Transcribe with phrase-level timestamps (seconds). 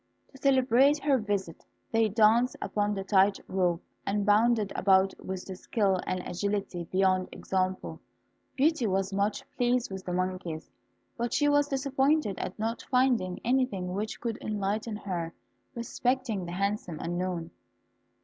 [0.31, 5.55] To celebrate her visit, they danced upon the tight rope, and bounded about with a
[5.55, 7.99] skill and an agility beyond example.
[8.55, 10.71] Beauty was much pleased with the monkeys,
[11.17, 15.35] but she was disappointed at not finding anything which could enlighten her
[15.75, 17.51] respecting the handsome unknown.